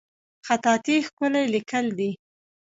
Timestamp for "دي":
1.97-2.11